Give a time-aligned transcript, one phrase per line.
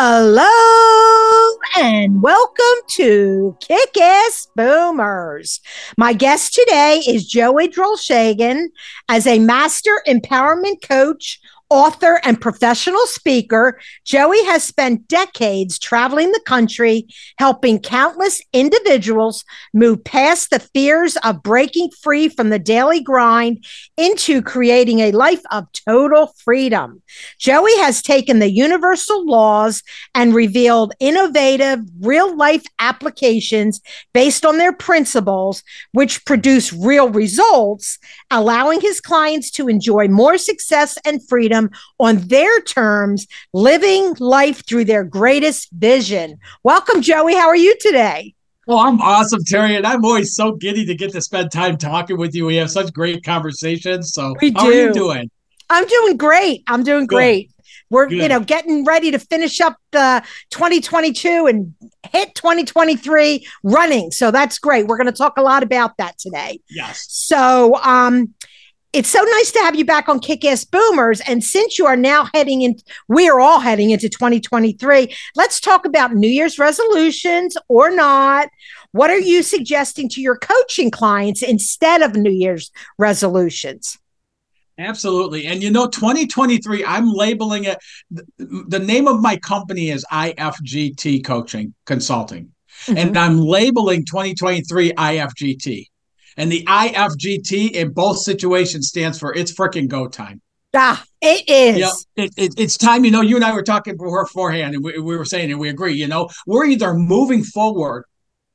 [0.00, 5.60] Hello and welcome to Kick Ass Boomers.
[5.96, 8.66] My guest today is Joey Drolshagen
[9.08, 16.42] as a master empowerment coach, author, and professional speaker, Joey has spent decades traveling the
[16.46, 17.06] country,
[17.38, 23.64] helping countless individuals move past the fears of breaking free from the daily grind
[23.96, 27.02] into creating a life of total freedom.
[27.38, 29.82] Joey has taken the universal laws
[30.14, 33.80] and revealed innovative real life applications
[34.14, 35.62] based on their principles,
[35.92, 37.98] which produce real results,
[38.30, 44.66] allowing his clients to enjoy more success and freedom freedom on their terms, living life
[44.66, 46.38] through their greatest vision.
[46.62, 47.34] Welcome, Joey.
[47.34, 48.34] How are you today?
[48.66, 52.18] Well, I'm awesome, Terry, and I'm always so giddy to get to spend time talking
[52.18, 52.44] with you.
[52.44, 54.12] We have such great conversations.
[54.12, 54.60] So, we do.
[54.60, 55.30] how are you doing?
[55.70, 56.64] I'm doing great.
[56.66, 57.16] I'm doing Good.
[57.16, 57.50] great.
[57.90, 58.18] We're Good.
[58.18, 61.74] you know getting ready to finish up the 2022 and
[62.12, 64.10] hit 2023 running.
[64.10, 64.86] So that's great.
[64.86, 66.60] We're going to talk a lot about that today.
[66.68, 67.06] Yes.
[67.08, 68.34] So um
[68.92, 71.20] it's so nice to have you back on Kick Ass Boomers.
[71.20, 75.14] And since you are now heading in, we are all heading into 2023.
[75.36, 78.48] Let's talk about New Year's resolutions or not.
[78.92, 83.98] What are you suggesting to your coaching clients instead of New Year's resolutions?
[84.78, 85.46] Absolutely.
[85.46, 87.78] And you know, 2023, I'm labeling it,
[88.38, 92.52] the name of my company is IFGT Coaching Consulting.
[92.86, 92.96] Mm-hmm.
[92.96, 95.86] And I'm labeling 2023 IFGT.
[96.38, 100.40] And the IFGT in both situations stands for it's freaking go time.
[100.72, 101.78] Ah, it is.
[101.78, 103.04] Yeah, it, it, it's time.
[103.04, 105.68] You know, you and I were talking beforehand, and we, we were saying, and we
[105.68, 105.94] agree.
[105.94, 108.04] You know, we're either moving forward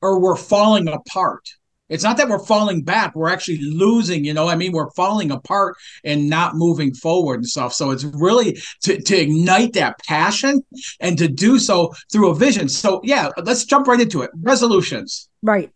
[0.02, 1.44] or we're falling apart.
[1.90, 4.24] It's not that we're falling back; we're actually losing.
[4.24, 7.74] You know, I mean, we're falling apart and not moving forward and stuff.
[7.74, 10.62] So it's really to to ignite that passion
[11.02, 12.70] and to do so through a vision.
[12.70, 14.32] So yeah, let's jump right into it.
[14.40, 15.28] Resolutions.
[15.42, 15.72] Right.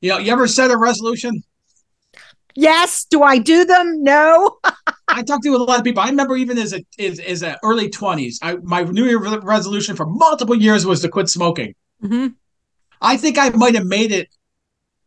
[0.00, 1.44] You know, you ever set a resolution?
[2.54, 3.04] Yes.
[3.04, 4.02] Do I do them?
[4.02, 4.58] No.
[5.08, 6.02] I talked to a lot of people.
[6.02, 9.96] I remember even as a as, as a early twenties, I my New Year resolution
[9.96, 11.74] for multiple years was to quit smoking.
[12.02, 12.28] Mm-hmm.
[13.00, 14.28] I think I might have made it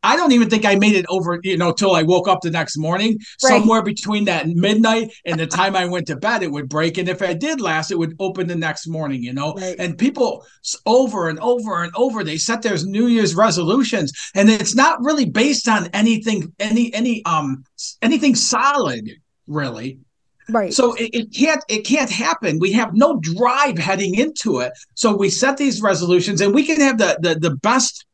[0.06, 2.52] I don't even think I made it over, you know, till I woke up the
[2.52, 3.18] next morning.
[3.44, 3.50] Right.
[3.50, 7.00] Somewhere between that midnight and the time I went to bed, it would break.
[7.00, 9.56] And if I did last, it would open the next morning, you know.
[9.56, 9.76] Right.
[9.80, 10.46] And people
[10.86, 15.26] over and over and over, they set their New Year's resolutions, and it's not really
[15.26, 17.64] based on anything, any any um
[18.04, 19.10] anything solid,
[19.48, 20.00] really.
[20.48, 20.72] Right.
[20.72, 22.60] So it, it, can't it can't happen.
[22.60, 24.74] We have no drive heading into it.
[24.94, 28.06] So we set these resolutions and we can have the the, the best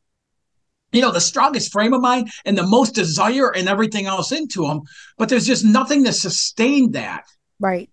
[0.91, 4.67] you know, the strongest frame of mind and the most desire and everything else into
[4.67, 4.81] them,
[5.17, 7.23] but there's just nothing to sustain that.
[7.59, 7.89] Right.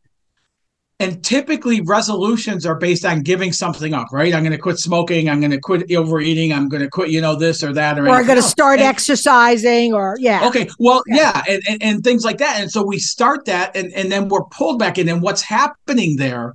[1.01, 4.35] And typically resolutions are based on giving something up, right?
[4.35, 5.31] I'm going to quit smoking.
[5.31, 6.53] I'm going to quit overeating.
[6.53, 8.01] I'm going to quit, you know, this or that.
[8.01, 10.49] Or, or I'm going to start and, exercising or, yeah.
[10.49, 10.69] Okay.
[10.81, 11.43] Well, yeah.
[11.47, 12.61] yeah and, and, and things like that.
[12.61, 15.09] And so we start that and, and then we're pulled back in.
[15.09, 16.55] And what's happening there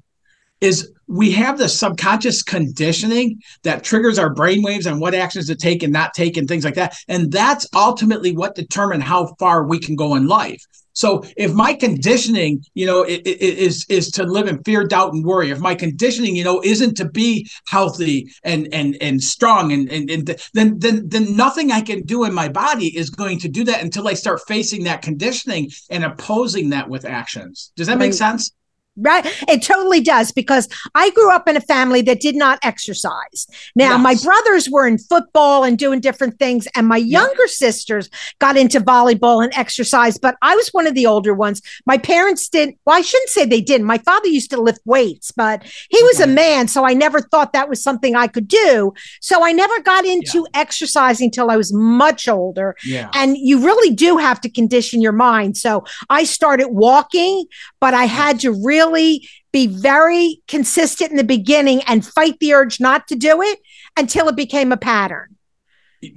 [0.63, 5.83] is we have the subconscious conditioning that triggers our brainwaves and what actions to take
[5.83, 6.95] and not take and things like that.
[7.09, 10.63] And that's ultimately what determine how far we can go in life.
[10.95, 15.49] So if my conditioning, you know, is is to live in fear, doubt, and worry,
[15.49, 20.09] if my conditioning, you know, isn't to be healthy and and and strong, and and,
[20.11, 23.63] and then then then nothing I can do in my body is going to do
[23.63, 27.71] that until I start facing that conditioning and opposing that with actions.
[27.75, 28.51] Does that make sense?
[28.95, 29.25] Right.
[29.47, 33.47] It totally does because I grew up in a family that did not exercise.
[33.75, 34.01] Now, yes.
[34.01, 38.07] my brothers were in football and doing different things, and my younger sisters
[38.37, 41.59] got into volleyball and exercise, but I was one of the older ones.
[41.87, 43.87] My parents didn't, well, I shouldn't say they didn't.
[43.87, 46.67] My father used to lift weights, but he was a man.
[46.67, 48.93] So I never thought that was something I could do.
[49.21, 50.61] So I never got into yeah.
[50.61, 52.75] exercising until I was much older.
[52.85, 53.09] Yeah.
[53.15, 55.57] And you really do have to condition your mind.
[55.57, 57.45] So I started walking,
[57.79, 62.53] but I had to really really be very consistent in the beginning and fight the
[62.53, 63.59] urge not to do it
[63.97, 65.35] until it became a pattern.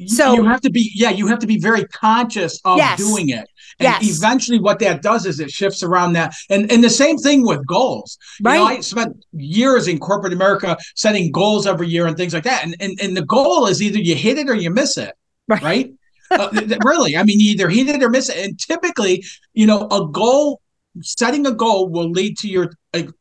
[0.06, 2.98] So you have to be, yeah, you have to be very conscious of Yes.
[2.98, 3.46] doing it.
[3.78, 4.18] And Yes.
[4.18, 6.34] eventually what that does is it shifts around that.
[6.50, 8.18] And and the same thing with goals.
[8.40, 8.78] You know, Right.
[8.78, 12.64] I spent years in corporate America setting goals every year and things like that.
[12.64, 15.12] And and, and the goal is either you hit it or you miss it.
[15.46, 15.62] Right.
[15.62, 15.92] Right.
[16.32, 16.48] Uh,
[16.84, 17.16] really.
[17.16, 18.38] I mean, you either hit it or miss it.
[18.44, 19.24] And typically,
[19.54, 20.60] you know, a goal
[21.02, 22.70] setting a goal will lead to your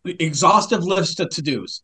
[0.05, 1.81] exhaustive list of to-dos.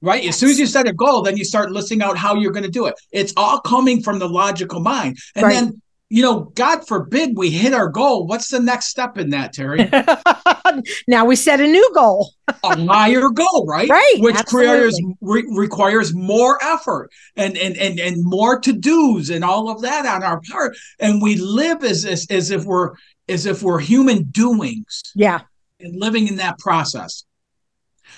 [0.00, 0.26] Right.
[0.28, 2.64] As soon as you set a goal, then you start listing out how you're going
[2.64, 2.94] to do it.
[3.10, 5.16] It's all coming from the logical mind.
[5.34, 5.54] And Right.
[5.54, 5.80] then,
[6.10, 8.26] you know, God forbid we hit our goal.
[8.26, 9.88] What's the next step in that, Terry?
[11.08, 12.32] now we set a new goal.
[12.62, 13.88] a higher goal, right?
[13.88, 19.42] Right, Which requires re- requires more effort and and and and more to dos and
[19.42, 20.76] all of that on our part.
[21.00, 22.90] And we live as as, as if we're
[23.28, 25.40] as if we're human doings Yeah.
[25.80, 27.24] and living in that process.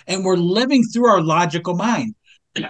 [0.07, 2.15] And we're living through our logical mind.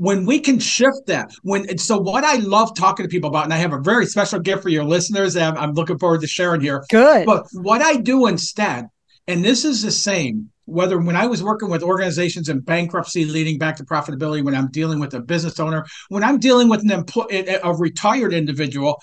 [0.00, 3.42] When we can shift that, when and so what I love talking to people about,
[3.42, 6.20] and I have a very special gift for your listeners and I'm, I'm looking forward
[6.20, 6.84] to sharing here.
[6.88, 7.26] Good.
[7.26, 8.86] But what I do instead,
[9.26, 13.58] and this is the same, whether when I was working with organizations in bankruptcy leading
[13.58, 16.92] back to profitability, when I'm dealing with a business owner, when I'm dealing with an
[16.92, 19.00] employee, a retired individual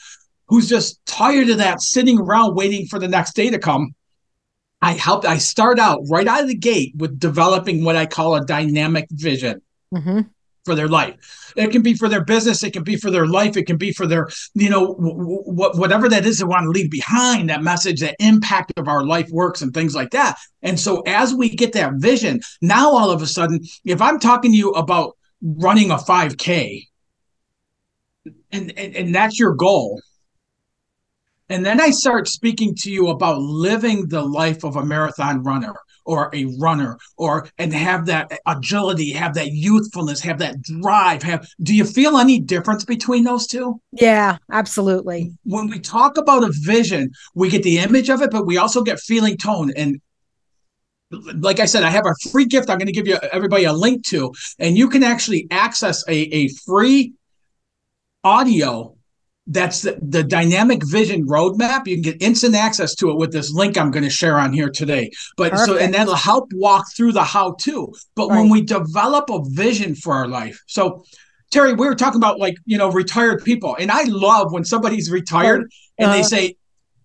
[0.47, 3.95] who's just tired of that sitting around waiting for the next day to come.
[4.81, 8.35] I helped, I start out right out of the gate with developing what I call
[8.35, 9.61] a dynamic vision
[9.91, 10.21] hmm
[10.65, 11.53] for their life.
[11.55, 13.93] It can be for their business, it can be for their life, it can be
[13.93, 18.01] for their, you know, what whatever that is they want to leave behind, that message,
[18.01, 20.37] that impact of our life works and things like that.
[20.63, 24.51] And so as we get that vision, now all of a sudden, if I'm talking
[24.51, 26.87] to you about running a 5K
[28.51, 30.01] and, and, and that's your goal.
[31.49, 35.75] And then I start speaking to you about living the life of a marathon runner
[36.05, 41.47] or a runner or and have that agility, have that youthfulness, have that drive, have
[41.61, 43.79] do you feel any difference between those two?
[43.91, 45.33] Yeah, absolutely.
[45.43, 48.83] When we talk about a vision, we get the image of it, but we also
[48.83, 49.99] get feeling tone and
[51.35, 53.73] like I said, I have a free gift I'm going to give you everybody a
[53.73, 57.13] link to, and you can actually access a, a free
[58.23, 58.94] audio
[59.47, 61.85] that's the, the dynamic vision roadmap.
[61.85, 64.53] You can get instant access to it with this link I'm going to share on
[64.53, 65.11] here today.
[65.37, 67.93] But so, and that'll help walk through the how to.
[68.15, 71.03] But when we develop a vision for our life, so
[71.51, 73.77] Terry, we were talking about like, you know, retired people.
[73.79, 76.23] And I love when somebody's retired and they Uh-huh.
[76.23, 76.57] say,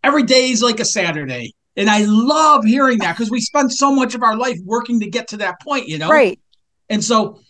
[0.02, 1.54] every day is like a Saturday.
[1.76, 5.10] And I love hearing that because we spend so much of our life working to
[5.10, 6.08] get to that point, you know?
[6.08, 6.40] Right.
[6.88, 7.40] And so,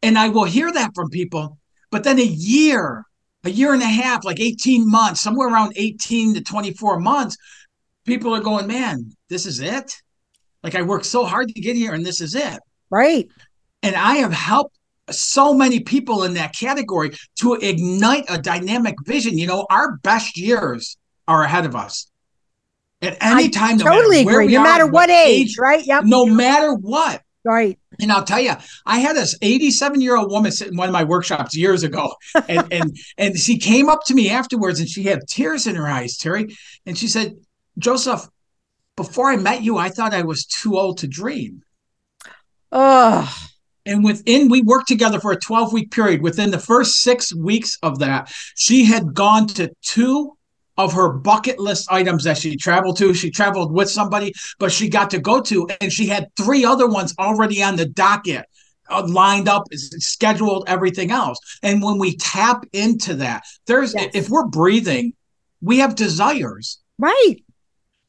[0.00, 1.58] and I will hear that from people,
[1.90, 3.04] but then a year,
[3.44, 7.36] a year and a half, like 18 months, somewhere around 18 to 24 months,
[8.04, 9.92] people are going, man, this is it.
[10.62, 12.60] Like I worked so hard to get here and this is it.
[12.90, 13.28] Right.
[13.82, 14.78] And I have helped
[15.10, 19.36] so many people in that category to ignite a dynamic vision.
[19.36, 20.96] You know, our best years
[21.26, 22.10] are ahead of us.
[23.00, 24.54] At any I time, no totally matter where agree.
[24.54, 25.84] No matter what age, right?
[25.84, 26.04] Yep.
[26.04, 27.22] no matter what.
[27.44, 27.78] Right.
[28.00, 28.52] And I'll tell you,
[28.86, 32.14] I had this 87 year old woman sit in one of my workshops years ago,
[32.48, 35.88] and and and she came up to me afterwards, and she had tears in her
[35.88, 36.56] eyes, Terry,
[36.86, 37.34] and she said,
[37.78, 38.28] "Joseph,
[38.96, 41.62] before I met you, I thought I was too old to dream."
[42.70, 43.32] Oh,
[43.84, 46.22] And within, we worked together for a 12 week period.
[46.22, 50.36] Within the first six weeks of that, she had gone to two
[50.78, 53.12] of her bucket list items that she traveled to.
[53.14, 56.86] She traveled with somebody, but she got to go to, and she had three other
[56.88, 58.46] ones already on the docket.
[58.90, 61.38] uh, Lined up, scheduled, everything else.
[61.62, 64.10] And when we tap into that, there's Yes.
[64.14, 65.14] if we're breathing,
[65.60, 67.36] we have desires right.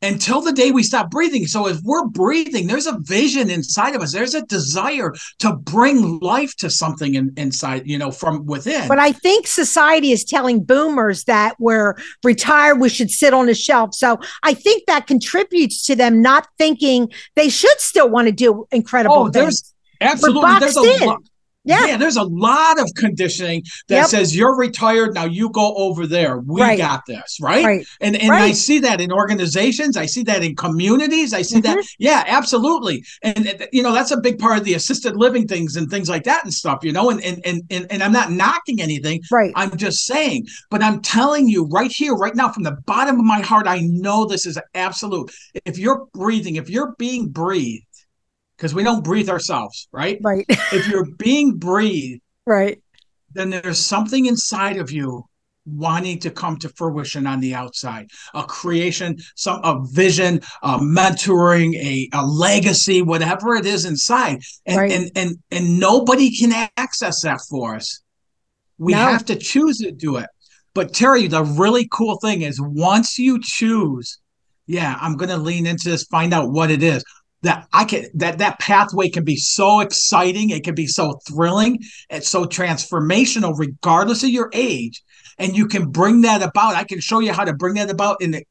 [0.03, 1.47] Until the day we stop breathing.
[1.47, 4.11] So if we're breathing, there's a vision inside of us.
[4.11, 8.87] There's a desire to bring life to something in, inside, you know, from within.
[8.87, 13.55] But I think society is telling boomers that we're retired, we should sit on a
[13.55, 13.95] shelf.
[13.95, 18.67] So I think that contributes to them not thinking they should still want to do
[18.71, 19.33] incredible Oh, things.
[19.33, 21.07] there's absolutely there's a in.
[21.07, 21.21] lot.
[21.65, 21.85] Yeah.
[21.87, 24.07] Yeah, there's a lot of conditioning that Yep.
[24.07, 25.25] says you're retired now.
[25.25, 26.39] You go over there.
[26.39, 26.77] We Right.
[26.77, 27.63] got this, right?
[27.65, 27.87] Right.
[28.01, 29.95] And and I see that in organizations.
[29.95, 31.33] I see that in communities.
[31.33, 31.77] I see that.
[31.77, 31.85] Mm-hmm.
[31.99, 33.03] Yeah, absolutely.
[33.21, 36.23] And you know that's a big part of the assisted living things and things like
[36.25, 36.79] that and stuff.
[36.83, 39.21] You know, and and and and, and I'm not knocking anything.
[39.31, 39.53] Right.
[39.55, 43.25] I'm just saying, but I'm telling you right here, right now, from the bottom of
[43.25, 45.31] my heart, I know this is absolute.
[45.65, 47.85] If you're breathing, if you're being breathed,
[48.63, 50.19] because we don't breathe ourselves, right?
[50.21, 50.45] Right.
[50.71, 52.81] If you're being breathed, right.
[53.33, 55.25] then there's something inside of you
[55.65, 61.73] wanting to come to fruition on the outside a creation some a vision a mentoring
[61.75, 64.91] a, a legacy whatever it is inside and, Right.
[64.91, 68.01] and and and nobody can access that for us
[68.77, 68.99] We No.
[68.99, 70.29] have to choose to do it.
[70.73, 74.19] But Terry, the really cool thing is once you choose,
[74.67, 77.03] yeah, I'm going to lean into this, find out what it is.
[77.43, 81.79] That I can that that pathway can be so exciting, it can be so thrilling,
[82.09, 85.03] it's so transformational, regardless of your age,
[85.37, 86.75] and you can bring that about.
[86.75, 88.45] I can show you how to bring that about in the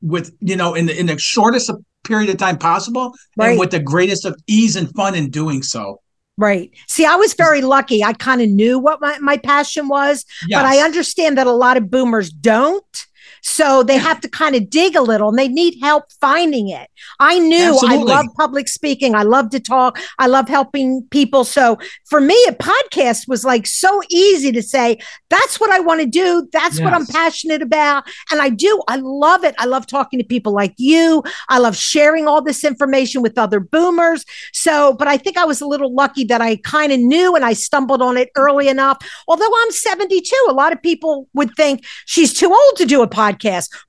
[0.00, 1.70] with you know in the in the shortest
[2.02, 3.50] period of time possible, Right.
[3.50, 6.00] and with the greatest of ease and fun in doing so.
[6.38, 6.70] Right.
[6.88, 8.02] See, I was very lucky.
[8.02, 11.76] I kind of knew what my, my passion was, but I understand that a lot
[11.76, 13.06] of boomers don't.
[13.42, 16.88] So they have to kind of dig a little and they need help finding it.
[17.18, 18.12] I knew Absolutely.
[18.12, 19.14] I love public speaking.
[19.14, 19.98] I love to talk.
[20.18, 21.44] I love helping people.
[21.44, 21.78] So
[22.08, 26.06] for me, a podcast was like so easy to say, that's what I want to
[26.06, 26.48] do.
[26.52, 28.04] That's what I'm passionate about.
[28.30, 28.82] And I do.
[28.88, 29.54] I love it.
[29.58, 31.22] I love talking to people like you.
[31.48, 34.24] I love sharing all this information with other boomers.
[34.52, 37.44] So, but I think I was a little lucky that I kind of knew and
[37.44, 38.98] I stumbled on it early enough.
[39.28, 43.08] Although I'm 72, a lot of people would think she's too old to do a
[43.08, 43.29] podcast.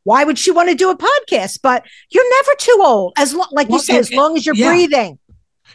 [0.03, 1.59] Why would she want to do a podcast?
[1.61, 4.45] But you're never too old, as lo- like you Well, said, and- as long as
[4.45, 4.69] you're yeah.
[4.69, 5.17] breathing.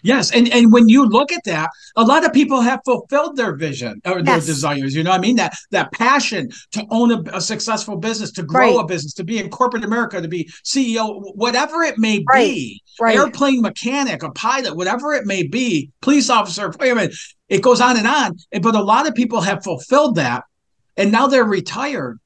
[0.02, 3.56] Yes, and and when you look at that, a lot of people have fulfilled their
[3.56, 4.94] vision or their desires.
[4.94, 5.36] You know what I mean?
[5.36, 8.84] That that passion to own a, a successful business, to grow Right.
[8.84, 12.44] a business, to be in corporate America, to be CEO, whatever it may Right.
[12.54, 13.16] be, Right.
[13.16, 17.10] airplane mechanic, a pilot, whatever it may be, police officer, fireman.
[17.48, 18.36] It goes on and on.
[18.60, 20.44] But a lot of people have fulfilled that,
[20.98, 22.20] and now they're retired.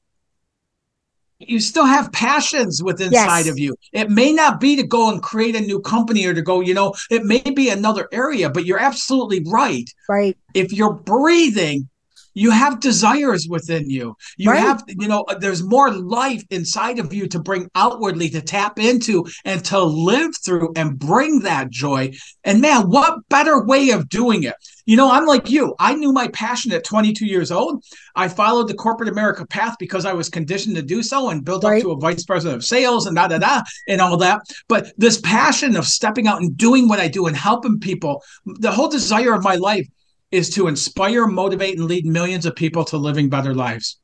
[1.47, 3.49] You still have passions with inside Yes.
[3.49, 3.75] of you.
[3.93, 6.73] It may not be to go and create a new company or to go, you
[6.73, 10.37] know, it may be another area, but you're absolutely right Right.
[10.53, 11.89] if you're breathing
[12.33, 14.15] you have desires within you.
[14.37, 14.59] You Right.
[14.59, 19.25] have you know there's more life inside of you to bring outwardly to tap into
[19.45, 22.11] and to live through and bring that joy.
[22.43, 24.55] And man what better way of doing it?
[24.85, 25.75] You know i'm like you.
[25.79, 27.83] I knew my passion at 22 years old.
[28.15, 31.63] I followed the corporate america path because i was conditioned to do so and built
[31.63, 31.77] Right.
[31.77, 34.41] up to a vice president of sales and da da da and all that.
[34.67, 38.71] But this passion of stepping out and doing what i do and helping people the
[38.71, 39.87] whole desire of my life
[40.31, 43.99] is to inspire, motivate, and lead millions of people to living better lives.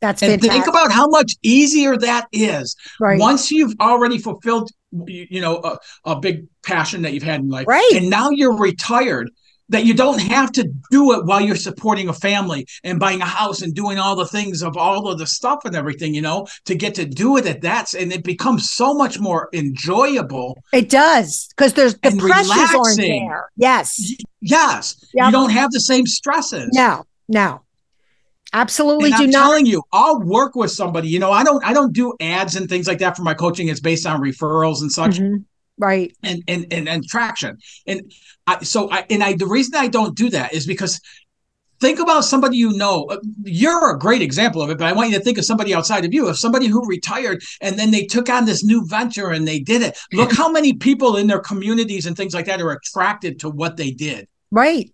[0.00, 0.52] That's And fantastic.
[0.64, 3.18] think about how much easier that is right.
[3.18, 5.78] once you've already fulfilled, you, you know, a,
[6.10, 7.90] a big passion that you've had in life, Right.
[7.94, 9.30] and now you're retired.
[9.74, 10.62] That you don't have to
[10.92, 14.24] do it while you're supporting a family and buying a house and doing all the
[14.24, 17.44] things of all of the stuff and everything, you know, to get to do it
[17.46, 20.56] at that, and it becomes so much more enjoyable.
[20.72, 23.48] it does because there's the pressures aren't there.
[23.56, 24.00] Yes.
[24.40, 25.26] Yes, Yep.
[25.26, 26.68] you don't have the same stresses.
[26.72, 27.04] No.
[27.28, 27.62] No.
[28.52, 29.42] Absolutely and do I'm not.
[29.48, 31.08] telling you, I'll work with somebody.
[31.08, 33.66] You know, I don't I don't do ads and things like that for my coaching.
[33.68, 35.44] It's based on referrals and such Mhm.
[35.76, 36.14] Right.
[36.22, 37.58] and, and and and traction.
[37.86, 38.12] And
[38.46, 41.00] I so I and I the reason I don't do that is because
[41.80, 43.06] think about somebody you know.
[43.10, 45.74] Uh, You're a great example of it, but I want you to think of somebody
[45.74, 49.30] outside of you, of somebody who retired and then they took on this new venture
[49.30, 49.98] and they did it.
[50.12, 53.76] Look how many people in their communities and things like that are attracted to what
[53.76, 54.28] they did.
[54.50, 54.92] Right.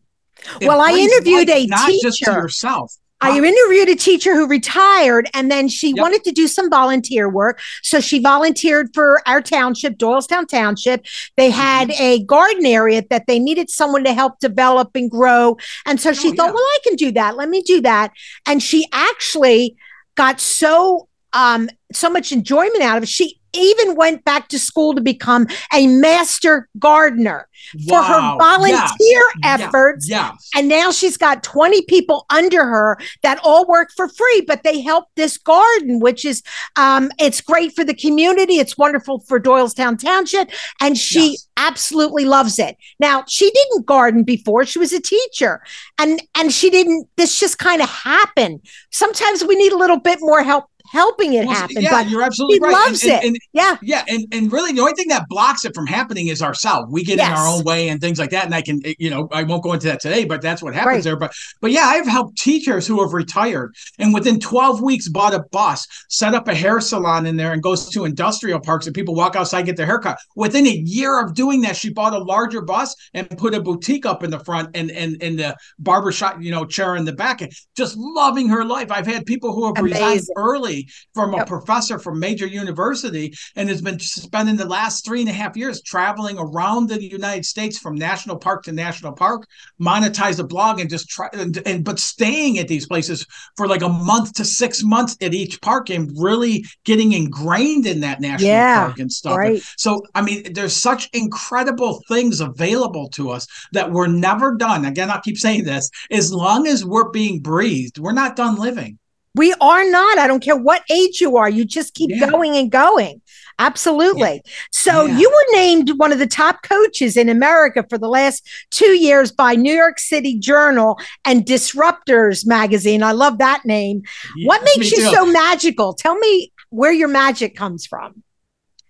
[0.60, 2.32] It Well, I interviewed life a not just to teacher.
[2.32, 2.94] yourself.
[3.22, 5.98] I interviewed a teacher who retired and then she Yep.
[5.98, 7.60] wanted to do some volunteer work.
[7.82, 11.04] So she volunteered for our township, Doylestown Township.
[11.36, 12.02] They had Mm-hmm.
[12.02, 15.56] a garden area that they needed someone to help develop and grow.
[15.86, 16.52] And so she Oh, thought, yeah.
[16.52, 17.36] well, I can do that.
[17.36, 18.12] Let me do that.
[18.46, 19.76] And she actually
[20.16, 23.08] got so um so much enjoyment out of it.
[23.08, 27.48] She even went back to school to become a master gardener
[27.88, 29.22] for her volunteer.
[29.42, 29.58] Yeah.
[29.58, 30.08] efforts.
[30.08, 30.48] Yes.
[30.54, 34.80] And now she's got 20 people under her that all work for free, but they
[34.80, 36.42] help this garden, which is
[36.76, 38.54] um, it's great for the community.
[38.54, 40.50] It's wonderful for Doylestown Township.
[40.80, 41.46] And she Yes.
[41.56, 42.76] absolutely loves it.
[42.98, 44.64] Now, she didn't garden before.
[44.64, 45.60] She was a teacher.
[45.98, 48.60] And and she didn't, this just kind of happened.
[48.90, 51.80] Sometimes we need a little bit more help helping it happen.
[51.80, 52.72] yeah, but you're absolutely she right.
[52.72, 53.24] loves and, it.
[53.24, 56.42] And, yeah, yeah, and, and really the only thing that blocks it from happening is
[56.42, 56.88] ourselves.
[56.90, 58.44] We get in our own way and things like that.
[58.44, 60.74] And I can, eh, you know, I won't go into that today, but that's what
[60.74, 61.04] happens Right.
[61.04, 61.16] there.
[61.16, 65.44] But but yeah, I've helped teachers who have retired and within 12 weeks bought a
[65.52, 69.14] bus, set up a hair salon in there and goes to industrial parks and people
[69.14, 70.18] walk outside, get their haircut.
[70.34, 74.06] Within a year of doing that, she bought a larger bus and put a boutique
[74.06, 77.40] up in the front and and and the barbershop, you know, chair in the back.
[77.76, 78.90] Just loving her life.
[78.90, 80.34] I've had people who have resigned Amazing.
[80.36, 85.20] early degree from a professor from major university and has been spending the last three
[85.20, 89.46] and a half years traveling around the United States from national park to national park,
[89.80, 93.82] monetize a blog and just try and, and but staying at these places for like
[93.82, 98.64] a month to six months at each park and really getting ingrained in that national
[98.66, 99.40] Yeah, park and stuff.
[99.42, 99.64] right.
[99.76, 104.84] So I mean, there's such incredible things available to us that we're never done.
[104.84, 108.98] Again, I keep saying this: as long as we're being breathed, we're not done living.
[109.34, 110.18] We are not.
[110.18, 111.48] I don't care what age you are.
[111.48, 112.28] You just keep Yeah.
[112.30, 113.20] going and going.
[113.60, 114.42] Absolutely.
[114.72, 115.18] So Yeah.
[115.18, 119.30] you were named one of the top coaches in America for the last two years
[119.30, 123.02] by New York City Journal and Disruptors magazine.
[123.02, 124.02] I love that name.
[124.44, 125.10] what makes you too.
[125.14, 125.92] so magical?
[125.92, 128.22] Tell me where your magic comes from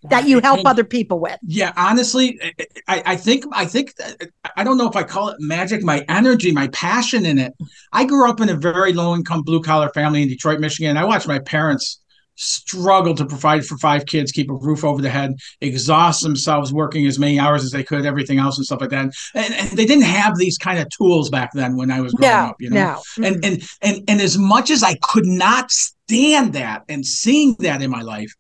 [0.05, 1.39] that you help And- other people with.
[1.43, 2.41] Yeah, honestly,
[2.89, 5.83] I, I think I think that- I don't know if I call it magic.
[5.83, 7.53] My energy, my passion in it.
[7.93, 10.97] I grew up in a very low income blue collar family in Detroit, Michigan.
[10.97, 12.01] I watched my parents
[12.43, 17.07] struggle to provide for five kids, keep a roof over the head, exhaust themselves working
[17.07, 19.11] as many hours as they could, everything else and stuff like that.
[19.35, 22.33] And, and they didn't have these kind of tools back then when I was growing
[22.33, 22.57] No, up.
[22.59, 23.27] You know, no.
[23.27, 27.83] and and and and as much as I could not stand that and seeing that
[27.83, 28.35] in my life,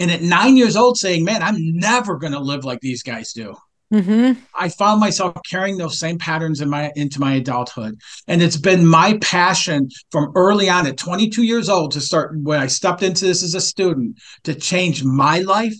[0.00, 3.32] and at nine years old saying, "Man, I'm never going to live like these guys
[3.32, 3.54] do."
[3.90, 8.56] hmm I found myself carrying those same patterns in my into my adulthood, and it's
[8.56, 13.02] been my passion from early on at 22 years old to start when I stepped
[13.02, 15.74] into this as a student to change my life.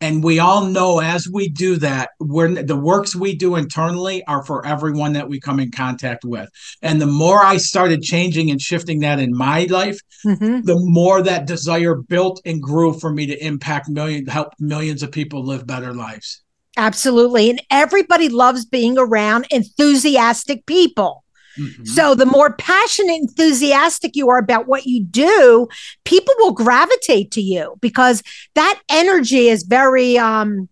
[0.00, 4.42] And we all know as we do that, we're, the works we do internally are
[4.42, 6.48] for everyone that we come in contact with.
[6.80, 11.22] And the more I started changing and shifting that in my life, hmm the more
[11.22, 15.66] that desire built and grew for me to impact million, help millions of people live
[15.66, 16.42] better lives.
[16.76, 17.50] Absolutely.
[17.50, 21.19] And everybody loves being around enthusiastic people.
[21.58, 21.86] Mhm.
[21.86, 25.68] So the more passionate, enthusiastic you are about what you do,
[26.04, 28.22] people will gravitate to you because
[28.54, 30.68] that energy is very um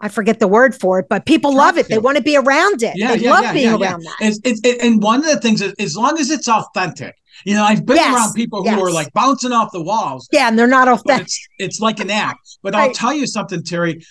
[0.00, 1.88] I forget the word for it, but people love it.
[1.88, 2.92] They want to be around it.
[2.94, 4.16] Yeah, they yeah, love yeah, being around that.
[4.20, 7.14] It's, it's, it, and one of the things is, as long as it's authentic,
[7.46, 10.48] you know, I've been Yes, around people who are like bouncing off the walls, Yeah,
[10.48, 11.26] and they're not authentic.
[11.26, 12.58] it's it's like an act.
[12.62, 14.04] But I'll tell you something, Terry.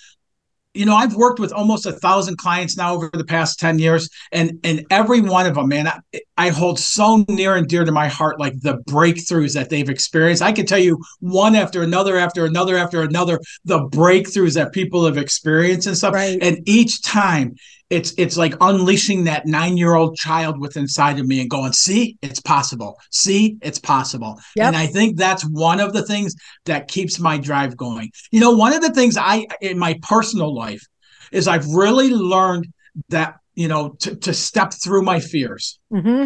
[0.74, 4.10] You know, I've worked with almost a thousand clients now over the past ten years,
[4.32, 6.00] and and every one of them, man, I,
[6.36, 10.42] I hold so near and dear to my heart, like the breakthroughs that they've experienced.
[10.42, 15.06] I can tell you one after another, after another, after another, the breakthroughs that people
[15.06, 16.16] have experienced and stuff.
[16.16, 16.42] Right.
[16.42, 17.56] And each time,
[17.94, 21.72] it's it's like unleashing that nine year old child within inside of me and going,
[21.72, 22.98] see, it's possible.
[23.12, 24.40] See, it's possible.
[24.56, 24.68] Yep.
[24.68, 28.12] And I think that's one of the things that keeps my drive going.
[28.32, 30.84] You know, one of the things I in my personal life
[31.32, 32.68] is I've really learned
[33.10, 35.80] that you know to, to step through my fears.
[35.92, 36.26] hmm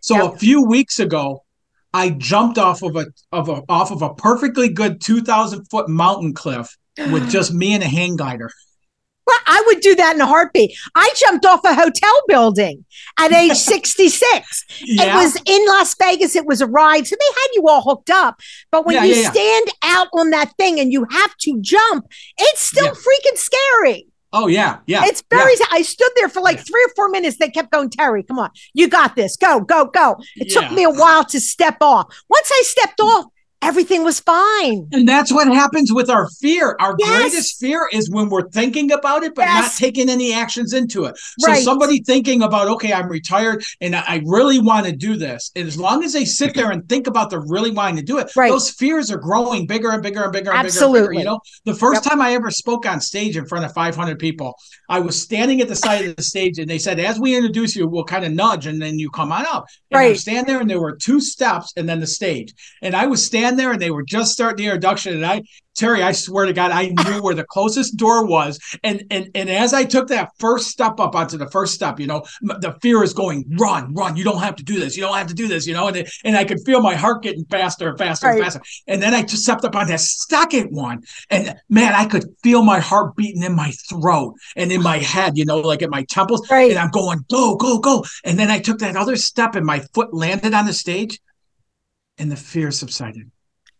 [0.00, 0.34] So Yep.
[0.34, 1.44] a few weeks ago,
[1.92, 5.88] I jumped off of a of a off of a perfectly good two thousand foot
[5.88, 6.68] mountain cliff
[7.10, 8.50] with just me and a hang glider.
[9.46, 10.76] I would do that in a heartbeat.
[10.94, 12.84] I jumped off a hotel building
[13.18, 14.64] at age 66.
[14.80, 16.36] It was in Las Vegas.
[16.36, 17.06] It was a ride.
[17.06, 18.40] So they had you all hooked up.
[18.70, 19.30] But when Yeah, you yeah, yeah.
[19.30, 22.06] stand out on that thing and you have to jump,
[22.38, 22.92] it's still Yeah.
[22.92, 24.06] freaking scary.
[24.32, 25.02] oh yeah, yeah.
[25.06, 27.36] It's very, I stood there for like three or four minutes.
[27.38, 28.50] They kept going, Terry, come on.
[28.74, 29.36] You got this.
[29.36, 30.18] Go, go, go.
[30.36, 32.06] It took me a while to step off.
[32.28, 33.24] Once I stepped off,
[33.62, 34.88] everything was fine.
[34.92, 36.76] And that's what happens with our fear.
[36.80, 37.08] Our Yes.
[37.10, 41.14] greatest fear is when we're thinking about it, but not taking any actions into it.
[41.38, 41.62] So Right.
[41.62, 45.50] somebody thinking about, okay, I'm retired and I I really want to do this.
[45.54, 48.18] And as long as they sit there and think about the really wanting to do
[48.18, 48.48] it, Right.
[48.50, 51.00] those fears are growing bigger and bigger and bigger and bigger Absolutely.
[51.08, 51.18] bigger.
[51.20, 52.10] You know, the first Yep.
[52.12, 54.54] time I ever spoke on stage in front of 500 people,
[54.88, 57.76] I was standing at the side of the stage and they said, as we introduce
[57.76, 59.66] you, we'll kind of nudge and then you come on up.
[59.92, 60.18] And I'm Right.
[60.18, 62.52] standing there and there were two steps and then the stage.
[62.82, 65.14] And I was standing there and they were just starting the introduction.
[65.14, 65.42] And I,
[65.80, 68.58] Terry, I swear to God, I knew where the closest door was.
[68.82, 72.06] And and and as I took that first step up onto the first step, you
[72.06, 74.16] know, the fear is going, run, run.
[74.16, 74.96] You don't have to do this.
[74.96, 75.66] You don't have to do this.
[75.66, 78.42] You know, and it, and I could feel my heart getting faster and faster and
[78.42, 78.60] faster.
[78.88, 82.62] And then I just stepped up on that second one, and man, I could feel
[82.62, 85.38] my heart beating in my throat and in my head.
[85.38, 86.46] You know, like at my temples.
[86.50, 86.70] Right.
[86.70, 88.04] And I'm going, go, go, go.
[88.24, 91.20] And then I took that other step, and my foot landed on the stage,
[92.18, 93.30] and the fear subsided.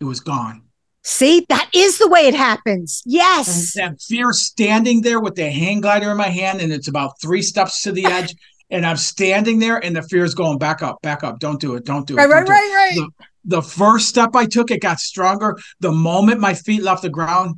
[0.00, 0.62] It was gone.
[1.02, 3.02] See, that is the way it happens.
[3.04, 3.72] And Yes.
[3.74, 7.42] that fear standing there with the hang glider in my hand, and it's about three
[7.42, 8.34] steps to the edge.
[8.72, 11.40] And I'm standing there, and the fear is going back up, back up.
[11.40, 11.84] Don't do it.
[11.84, 12.18] Don't do it.
[12.18, 12.54] Right, right, do it.
[12.54, 13.08] right, right.
[13.44, 15.58] The first step I took, it got stronger.
[15.80, 17.56] The moment my feet left the ground,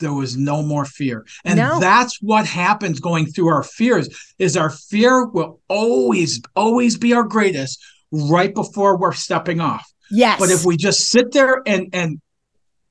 [0.00, 1.26] there was no more fear.
[1.44, 1.80] And No.
[1.80, 7.24] that's what happens going through our fears is our fear will always, always be our
[7.24, 7.78] greatest
[8.10, 9.84] right before we're stepping off.
[10.10, 10.38] Yes.
[10.38, 12.20] But if we just sit there and and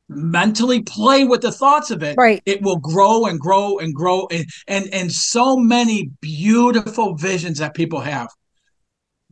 [0.09, 2.41] mentally play with the thoughts of it, right.
[2.45, 7.73] it will grow and grow and grow and and and so many beautiful visions that
[7.73, 8.29] people have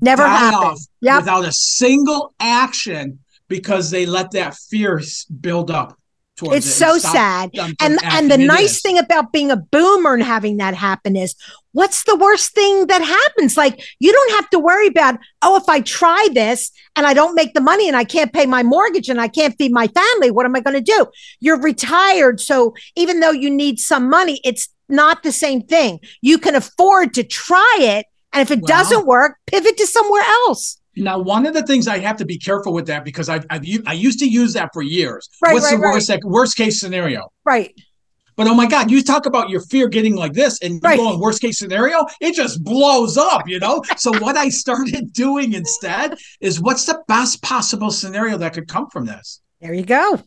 [0.02, 0.76] never happen.
[1.02, 1.22] Yep.
[1.22, 5.02] without a single action because they let that fear
[5.40, 5.98] build up
[6.42, 7.52] It's it so sad.
[7.80, 8.82] And and the nice is.
[8.82, 11.36] thing about being a boomer and having that happen is
[11.72, 13.56] what's the worst thing that happens?
[13.56, 17.36] Like you don't have to worry about, oh, if I try this and I don't
[17.36, 20.32] make the money and I can't pay my mortgage and I can't feed my family,
[20.32, 21.08] what am I going to do?
[21.40, 22.40] You're retired.
[22.40, 26.00] So even though you need some money, it's not the same thing.
[26.22, 28.06] You can afford to try it.
[28.34, 30.82] And if it doesn't work, pivot to somewhere else.
[30.96, 33.64] Now, one of the things I have to be careful with that because I've, I've
[33.86, 35.30] I used to use that for years.
[35.42, 37.32] Right, What's right, the worst like, worst case scenario?
[37.44, 37.74] Right.
[38.38, 40.98] But oh my God, you talk about your fear getting like this, and Right.
[40.98, 43.82] go in worst case scenario, it just blows up, you know.
[43.98, 48.90] so what I started doing instead is, what's the best possible scenario that could come
[48.90, 49.42] from this?
[49.62, 50.22] There you go.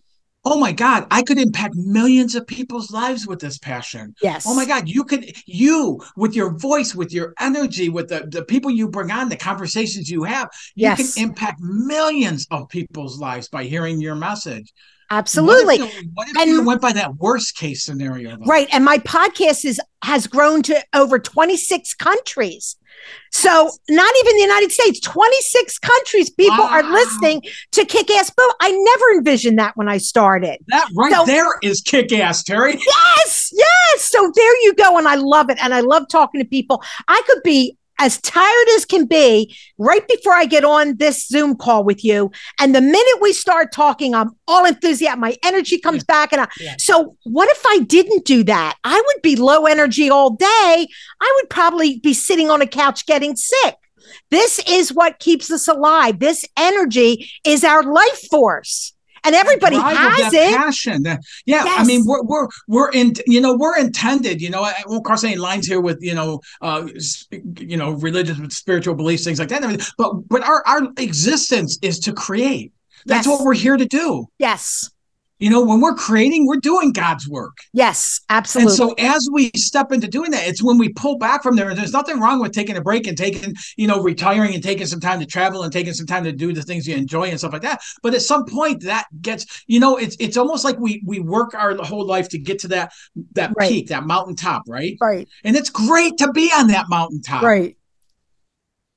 [0.51, 4.15] Oh my God, I could impact millions of people's lives with this passion.
[4.23, 4.47] Yes.
[4.49, 8.43] Oh my God, you could, you with your voice, with your energy, with the, the
[8.47, 11.15] people you bring on, the conversations you have, you Yes.
[11.15, 14.73] can impact millions of people's lives by hearing your message.
[15.11, 15.81] Absolutely.
[15.81, 18.31] What if, you- what if And- you went by that worst case scenario?
[18.39, 18.45] though?
[18.47, 18.69] Right.
[18.73, 22.77] And my podcast is has grown to over 26 countries.
[23.31, 28.51] So not even the United States, 26 countries, people are listening to Kick Ass Boom.
[28.61, 30.59] I never envisioned that when I started.
[30.69, 32.73] That right So- there is kick ass, Terry.
[32.73, 34.05] Yes, yes.
[34.05, 34.97] So there you go.
[34.99, 35.59] And I love it.
[35.63, 36.83] And I love talking to people.
[37.07, 41.57] I could be as tired as can be right before I get on this Zoom
[41.57, 42.31] call with you.
[42.61, 45.19] And the minute we start talking, I'm all enthusiastic.
[45.21, 46.33] My energy comes back.
[46.33, 46.75] And I, Yeah.
[46.79, 48.77] so what if I didn't do that?
[48.85, 50.87] I would be low energy all day.
[51.21, 53.75] I would probably be sitting on a couch getting sick.
[54.31, 56.19] This is what keeps us alive.
[56.19, 58.95] This energy is our life force.
[59.25, 60.57] And everybody has it.
[60.57, 61.03] passion.
[61.03, 63.15] That- yeah, I mean, we're we're we're in.
[63.27, 64.41] You know, we're intended.
[64.41, 66.87] You know, I won't cross any lines here with you know, uh,
[67.59, 69.93] you know, religious, spiritual beliefs, things like that.
[69.99, 72.73] But but our our existence is to create.
[73.07, 73.39] That's Yes.
[73.39, 74.27] what we're here to do.
[74.39, 74.91] Yes.
[75.39, 77.59] You know, when we're creating, we're doing God's work.
[77.73, 78.21] Yes.
[78.29, 78.71] Absolutely.
[78.71, 81.69] And so as we step into doing that, it's when we pull back from there.
[81.71, 84.87] And there's nothing wrong with taking a break and taking, you know, retiring and taking
[84.87, 87.39] some time to travel and taking some time to do the things you enjoy and
[87.39, 87.81] stuff like that.
[88.03, 91.55] But at some point that gets, you know, it's it's almost like we we work
[91.55, 92.93] our whole life to get to that
[93.33, 93.71] that Right.
[93.71, 94.97] peak, that mountaintop, right?
[95.01, 95.29] right.
[95.45, 97.43] And it's great to be on that mountaintop.
[97.43, 97.77] Right.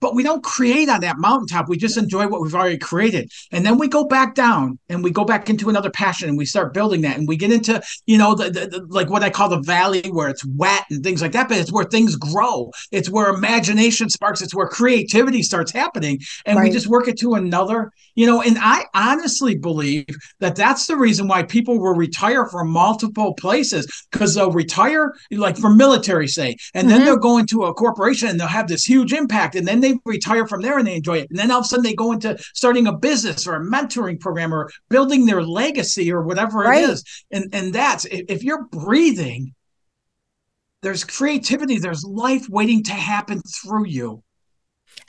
[0.02, 1.70] But we don't create on that mountaintop.
[1.70, 3.32] We just enjoy what we've already created.
[3.52, 6.46] And then we go back down and we go back into another passion and we
[6.46, 7.18] start building that.
[7.18, 10.02] And we get into, you know, the, the, the- like what I call the valley
[10.10, 11.48] where it's wet and things like that.
[11.48, 12.72] But it's where things grow.
[12.92, 14.42] It's where imagination sparks.
[14.42, 16.20] It's where creativity starts happening.
[16.46, 20.08] And we just work it to another, you know, and I honestly believe
[20.40, 25.58] that that's the reason why people will retire from multiple places because they'll retire, like
[25.58, 27.06] from military, say, and then Mhm.
[27.06, 29.56] they'll go into a corporation and they'll have this huge impact.
[29.56, 31.30] And then they retire from there and they enjoy it.
[31.30, 34.20] And then all of a sudden they go into starting a business or a mentoring
[34.20, 36.84] program or building their legacy or whatever Right.
[36.84, 37.04] it is.
[37.32, 39.54] And and that's if, you're breathing,
[40.82, 44.24] there's creativity, there's life waiting to happen through you.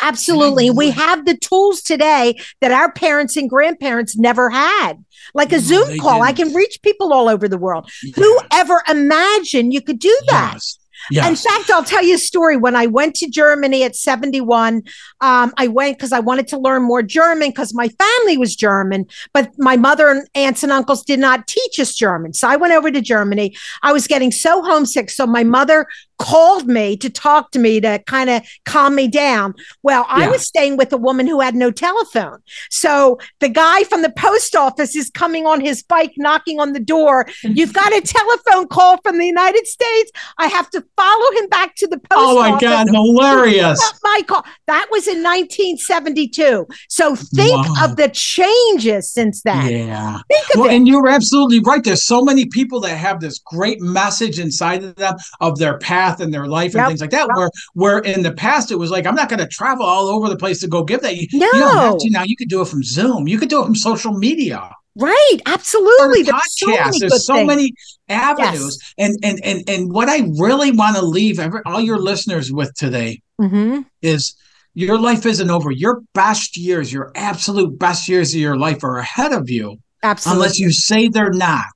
[0.01, 0.71] Absolutely.
[0.71, 4.95] We have the tools today that our parents and grandparents never had.
[5.35, 6.51] Like a Zoom they call, I didn't.
[6.51, 7.91] can reach people all over the world.
[8.17, 10.53] Who ever imagined you could do that?
[10.55, 10.79] Yes.
[11.11, 12.57] In fact, I'll tell you a story.
[12.57, 14.83] When I went to Germany at 71,
[15.21, 19.07] um, I went because I wanted to learn more German because my family was German,
[19.33, 22.33] but my mother and aunts and uncles did not teach us German.
[22.35, 23.57] So I went over to Germany.
[23.83, 25.11] I was getting so homesick.
[25.11, 25.87] So my mother
[26.23, 29.55] called me to talk to me to kind of calm me down.
[29.83, 32.39] Well, I was staying with a woman who had no telephone.
[32.71, 36.81] So the guy from the post office is coming on his bike, knocking on the
[36.81, 37.27] door.
[37.43, 40.13] You've got a telephone call from the United States.
[40.39, 42.61] I have to follow him back to the post Oh my.
[42.61, 43.81] God, hilarious.
[43.81, 44.45] Pick up My call.
[44.67, 46.67] That was in 1972.
[46.89, 47.85] So think Wow.
[47.85, 49.71] of the changes since then.
[49.71, 50.19] Yeah.
[50.31, 50.75] Think of Well, it.
[50.77, 51.83] and you're absolutely right.
[51.83, 56.21] There's so many people that have this great message inside of them of their path
[56.21, 56.89] and their life and Yep.
[56.89, 57.29] things like that.
[57.29, 57.37] Yep.
[57.37, 60.29] Where where in the past it was like, I'm not going to travel all over
[60.29, 61.17] the place to go give that.
[61.17, 61.47] You, No.
[61.47, 62.23] you don't have to now.
[62.25, 63.27] You could do it from Zoom.
[63.29, 64.71] You could do it from social media.
[64.97, 65.39] Right.
[65.47, 66.23] Absolutely.
[66.23, 66.85] There's so podcasts.
[66.85, 67.47] many There's so things.
[67.47, 67.73] many
[68.09, 68.79] avenues.
[68.99, 72.73] And and and and what I really want to leave every, all your listeners with
[72.75, 73.87] today Mhm.
[74.03, 74.35] is
[74.75, 75.71] your life isn't over.
[75.71, 80.37] Your best years, your absolute best years of your life are ahead of you Absolutely.
[80.43, 81.67] unless you say they're not.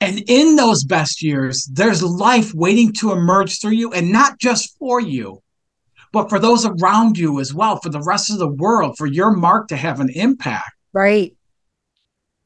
[0.00, 4.76] And in those best years, there's life waiting to emerge through you and not just
[4.78, 5.42] for you,
[6.12, 9.30] but for those around you as well, for the rest of the world, for your
[9.30, 10.70] mark to have an impact.
[10.94, 11.36] Right.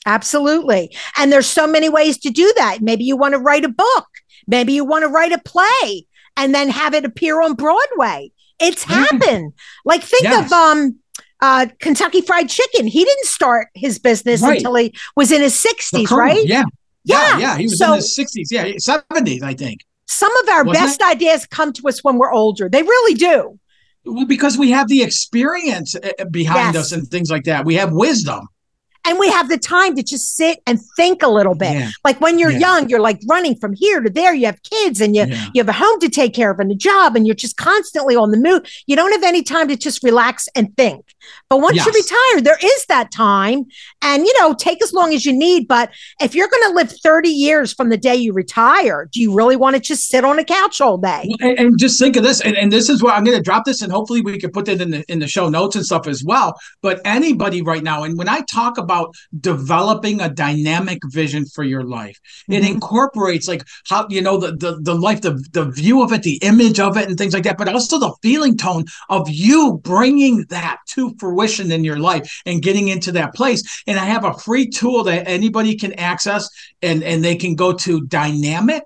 [0.07, 0.95] Absolutely.
[1.17, 2.79] And there's so many ways to do that.
[2.83, 4.07] Maybe you want to write a book.
[4.47, 8.31] Maybe you want to write a play and then have it appear on Broadway.
[8.61, 9.07] It's Yeah.
[9.11, 9.53] happened.
[9.85, 10.47] Like think Yes.
[10.47, 10.97] of um
[11.41, 12.87] uh Kentucky Fried Chicken.
[12.87, 14.59] He didn't start his business Right.
[14.59, 16.47] until he was in his 60s, Colonel, right?
[16.47, 16.65] Yeah.
[17.05, 17.39] Yeah.
[17.39, 17.57] Yeah.
[17.59, 18.49] He was So- in his 60s.
[18.51, 18.65] Yeah.
[18.79, 19.81] 70s, I think.
[20.07, 22.69] Some of our Wasn't best ideas come to us when we're older.
[22.69, 23.59] They really do.
[24.05, 26.87] Well, because we have the experience uh, behind Yes.
[26.87, 27.65] us and things like that.
[27.65, 28.47] We have wisdom.
[29.07, 31.73] And we have the time to just sit and think a little bit.
[31.73, 31.91] Yeah.
[32.05, 32.59] Like when you're Yeah.
[32.59, 34.35] young, you're like running from here to there.
[34.35, 35.49] You have kids and you Yeah.
[35.55, 38.17] you have a home to take care of and a job, and you're just constantly
[38.17, 38.63] on the move.
[38.87, 41.05] You don't have any time to just relax and think.
[41.51, 42.11] But once you Yes.
[42.11, 43.65] retire, there is that time,
[44.03, 45.69] and you know, take as long as you need.
[45.69, 45.91] But
[46.21, 49.57] if you're going to live 30 years from the day you retire, do you really
[49.57, 51.31] want to just sit on a couch all day?
[51.41, 53.65] And, and just think of this, and, and this is where I'm going to drop
[53.65, 56.07] this, and hopefully we can put that in the in the show notes and stuff
[56.07, 56.59] as well.
[56.83, 58.94] But anybody right now, and when I talk about
[59.41, 62.71] developing a dynamic vision for your life, it Mhm.
[62.75, 66.39] incorporates like how you know the the the life, the the view of it, the
[66.51, 70.45] image of it, and things like that, but also the feeling tone of you bringing
[70.57, 73.63] that to fruition in your life and getting into that place.
[73.87, 76.49] And I have a free tool that anybody can access,
[76.83, 78.83] and and they can go to dynamic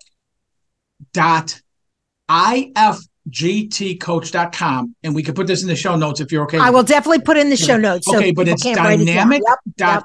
[1.12, 1.60] dot
[3.30, 6.80] ifgtcoach.com and we can put this in the show notes if you're okay I will
[6.80, 6.86] it.
[6.88, 8.06] definitely put in the show notes.
[8.06, 9.28] so Okay, but it's can't write it down.
[9.30, 10.04] dynamic Yep, yep.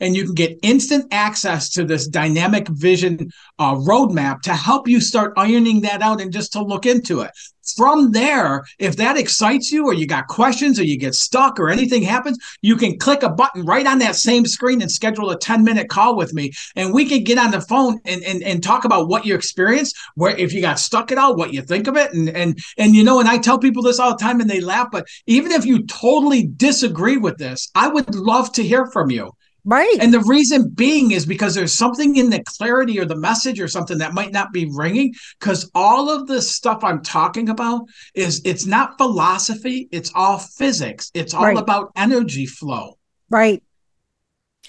[0.00, 5.00] and you can get instant access to this dynamic vision uh, roadmap to help you
[5.00, 7.30] start ironing that out and just to look into it
[7.72, 11.70] from there if that excites you or you got questions or you get stuck or
[11.70, 15.38] anything happens you can click a button right on that same screen and schedule a
[15.38, 16.52] 10 minute call with me.
[16.76, 19.96] And we can get on the phone and, and, and talk about what you experienced
[20.14, 22.12] where if you got stuck at all what you think of it.
[22.12, 24.60] And and and you know and i tell people this all the time and they
[24.60, 29.10] laugh but even if you totally disagree with this i would love to hear from
[29.10, 29.30] you
[29.64, 29.96] Right.
[30.00, 33.68] and the reason being is because there's something in the clarity or the message or
[33.68, 35.14] something that might not be ringing.
[35.38, 37.82] Because all of this stuff I'm talking about
[38.14, 41.58] is it's not philosophy, it's all physics, it's all Right.
[41.58, 42.96] about energy flow.
[43.28, 43.62] Right.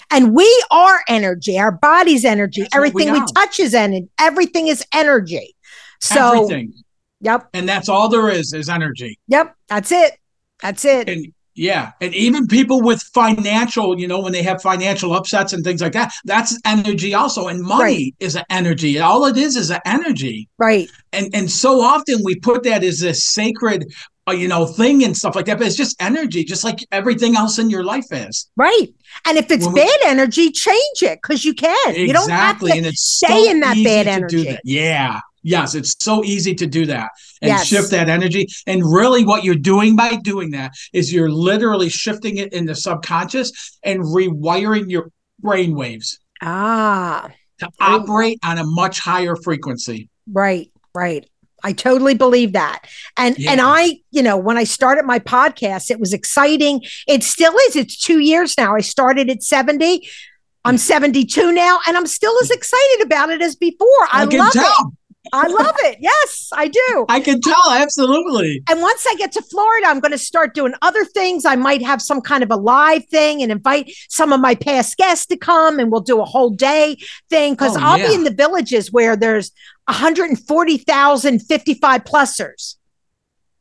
[0.10, 1.58] And we are energy.
[1.58, 2.62] Our body's energy.
[2.64, 4.10] That's what we everything we, touch is energy.
[4.20, 5.56] Everything is energy.
[6.02, 6.74] So, Everything.
[7.22, 9.20] yep, And that's all there is is energy.
[9.28, 9.56] yep.
[9.70, 10.18] That's it.
[10.62, 11.08] That's it.
[11.08, 15.64] And yeah, and even people with financial, you know, when they have financial upsets and
[15.64, 17.48] things like that, that's energy also.
[17.48, 18.16] And money Right.
[18.20, 19.00] is an energy.
[19.00, 20.48] All it is is an energy.
[20.58, 20.90] right.
[21.14, 23.86] and and so often we put that as this sacred
[24.28, 27.36] uh, you know thing and stuff like that but it's just energy just like everything
[27.36, 28.88] else in your life is Right.
[29.26, 31.96] And if it's we- bad energy, change it because you can.
[31.96, 34.44] You don't have exactly to and it's stay so in that bad energy.
[34.46, 34.62] that.
[34.64, 37.10] yeah yes it's so easy to do that
[37.42, 37.66] and Yes.
[37.68, 42.38] shift that energy and really what you're doing by doing that is you're literally shifting
[42.38, 43.52] it in the subconscious
[43.84, 51.28] and rewiring your brain waves Ah, to operate on a much higher frequency right, right.
[51.64, 52.86] I totally believe that.
[53.18, 56.82] And and I, you know, when I started my podcast, it was exciting.
[57.08, 57.76] It still is.
[57.76, 58.76] It's 2 years now.
[58.76, 60.08] I started at 70.
[60.66, 63.88] I'm 72 now and I'm still as excited about it as before.
[64.12, 64.94] I, i, can love it.
[65.34, 65.98] I love it.
[66.02, 67.06] Yes, I do.
[67.08, 70.74] i can tell absolutely And once I get to Florida, I'm going to start doing
[70.82, 71.46] other things.
[71.46, 74.98] I might have some kind of a live thing and invite some of my past
[74.98, 76.98] guests to come and we'll do a whole day
[77.30, 78.08] thing because Oh, I'll yeah.
[78.08, 79.52] be in the villages where there's
[79.86, 82.76] 140,000 55 plusers.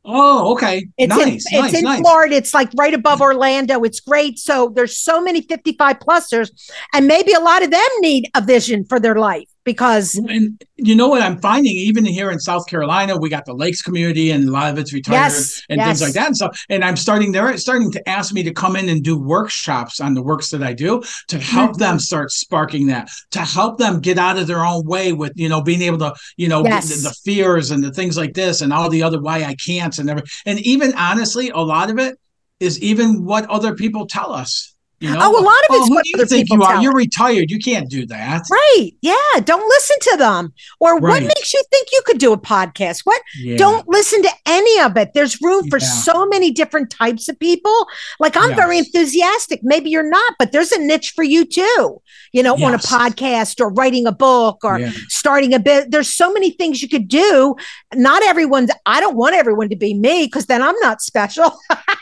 [0.03, 0.87] Oh, okay.
[0.96, 2.01] It's nice, in, it's nice, in nice.
[2.01, 2.37] Florida.
[2.37, 3.83] It's like right above Orlando.
[3.83, 4.38] It's great.
[4.38, 6.51] So there's so many 55 plusers
[6.94, 10.94] and maybe a lot of them need a vision for their life because And you
[10.94, 14.49] know what I'm finding, even here in South Carolina, we got the Lakes community, and
[14.49, 15.87] a lot of it's retired Yes, and yes.
[15.87, 16.27] things like that.
[16.29, 17.33] And so, and I'm starting.
[17.33, 20.62] They're starting to ask me to come in and do workshops on the works that
[20.62, 21.99] I do to help them Mm-hmm.
[21.99, 25.61] start sparking that, to help them get out of their own way with you know
[25.62, 26.88] being able to you know Yes.
[27.03, 29.96] the, the fears and the things like this and all the other why I can't
[29.99, 30.31] and everything.
[30.46, 32.16] And even honestly, a lot of it
[32.61, 34.69] is even what other people tell us.
[35.00, 36.58] You know, Oh, a lot of "Oh, it's who what do you other think people
[36.58, 36.72] you are?
[36.74, 37.50] tell You're retired.
[37.50, 38.42] You can't do that.
[38.50, 38.90] Right.
[39.00, 39.14] Yeah.
[39.44, 40.52] Don't listen to them.
[40.78, 43.00] Or what makes you think you could do a podcast?
[43.04, 43.20] What?
[43.38, 43.56] Yeah.
[43.56, 45.12] Don't listen to any of it.
[45.14, 45.86] There's room for Yeah.
[45.86, 47.86] so many different types of people.
[48.18, 49.60] Like I'm very enthusiastic.
[49.62, 52.02] Maybe you're not, but there's a niche for you too.
[52.32, 54.90] You know, on a podcast or writing a book or Yeah.
[55.08, 55.90] starting a bit.
[55.90, 57.56] There's so many things you could do.
[57.94, 61.58] Not everyone's, I don't want everyone to be me because then I'm not special.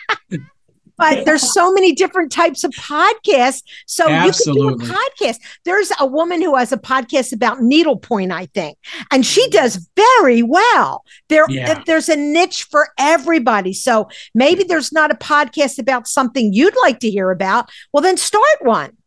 [0.98, 3.62] but there's so many different types of podcasts.
[3.86, 4.62] So Absolutely.
[4.62, 5.36] you can do a podcast.
[5.64, 8.76] There's a woman who has a podcast about needlepoint, I think,
[9.10, 11.04] and she does very well.
[11.28, 11.82] There, Yeah.
[11.86, 13.72] there's a niche for everybody.
[13.72, 17.70] So maybe there's not a podcast about something you'd like to hear about.
[17.92, 18.97] Well, then start one.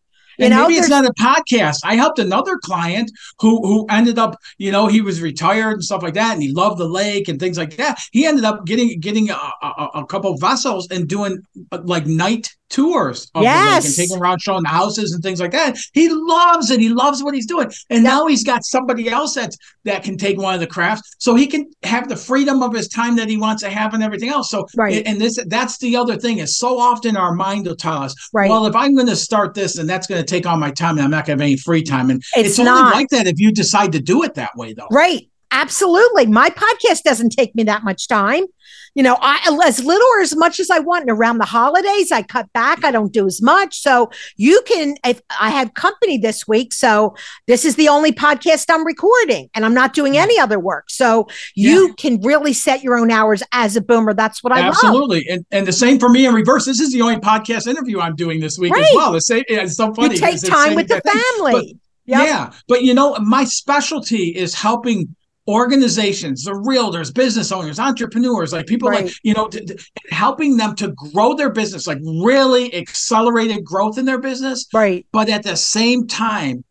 [0.42, 1.78] You and know, maybe it's not a podcast.
[1.84, 6.02] I helped another client who who ended up, you know, he was retired and stuff
[6.02, 8.00] like that, and he loved the lake and things like that.
[8.12, 11.38] He ended up getting getting a, a, a couple vessels and doing
[11.72, 15.42] uh, like night tours of the lake and taking around showing the houses and things
[15.42, 15.78] like that.
[15.94, 16.80] He loves it.
[16.80, 20.38] He loves what he's doing, and now he's got somebody else that's that can take
[20.40, 23.38] one of the crafts, so he can have the freedom of his time that he
[23.38, 24.50] wants to have and everything else.
[24.50, 25.04] So, Right.
[25.06, 28.50] and this that's the other thing is so often our mind will tell us, Right.
[28.50, 30.98] well, if I'm going to start this and that's going to take all my time
[30.98, 32.10] and I'm not going to have any free time.
[32.10, 32.94] And It's it's, only not.
[32.94, 34.88] like that if you decide to do it that way, though.
[34.92, 35.28] Right.
[35.52, 36.28] Absolutely.
[36.28, 38.46] My podcast doesn't take me that much time.
[38.94, 41.04] You know, I as little or as much as I want.
[41.04, 42.84] And around the holidays, I cut back.
[42.84, 43.80] I don't do as much.
[43.80, 46.74] So you can if I have company this week.
[46.74, 47.16] So
[47.48, 50.90] this is the only podcast I'm recording and I'm not doing any other work.
[50.90, 54.14] So you can really set your own hours as a boomer.
[54.14, 54.76] That's what I love.
[54.76, 55.26] Absolutely.
[55.30, 56.66] And, and the same for me in reverse.
[56.66, 59.14] This is the only podcast interview I'm doing this week as well.
[59.14, 60.16] The same, it's so funny.
[60.16, 61.78] You take time with the family.
[62.08, 62.28] Yep.
[62.28, 62.52] Yeah.
[62.68, 65.16] But you know, my specialty is helping
[65.52, 69.06] organizations, the realtors, business owners, entrepreneurs, like people Right.
[69.06, 69.76] like, you know, t- t-
[70.10, 74.68] helping them to grow their business, like really accelerated growth in their business.
[74.74, 75.06] Right.
[75.12, 76.64] but at the same time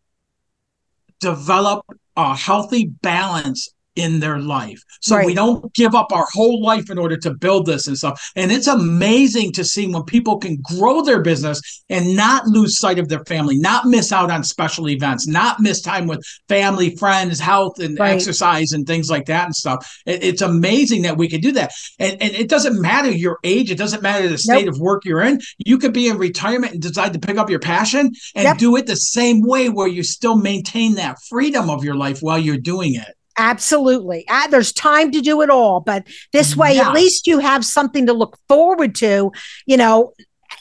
[1.20, 1.84] develop
[2.16, 3.68] a healthy balance
[4.00, 4.80] in their life.
[5.02, 8.30] So we don't give up our whole life in order to build this and stuff.
[8.36, 12.98] And it's amazing to see when people can grow their business and not lose sight
[12.98, 17.38] of their family not miss out on special events not miss time with family friends
[17.40, 18.14] health and Right.
[18.14, 19.78] exercise and things like that and stuff.
[20.06, 21.70] It- it's amazing that we can do that.
[21.98, 23.70] And, and it doesn't matter your age.
[23.70, 25.40] It doesn't matter the state of work you're in.
[25.58, 28.58] You could be in retirement and decide to pick up your passion and Yep.
[28.58, 32.38] do it the same way where you still maintain that freedom of your life while
[32.38, 34.24] you're doing it Absolutely.
[34.28, 38.06] Ah, there's time to do it all, but this way, at least you have something
[38.06, 39.32] to look forward to.
[39.66, 40.12] You know,